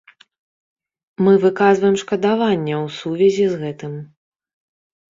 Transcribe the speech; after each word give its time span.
Мы 1.25 1.33
выказваем 1.43 1.95
шкадаванне 2.05 2.75
ў 2.85 2.99
сувязі 2.99 3.45
з 3.55 3.63
гэтым. 3.63 3.93